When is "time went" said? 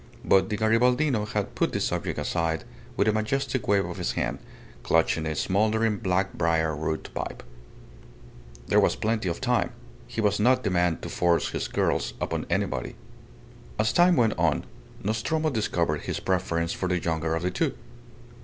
13.93-14.33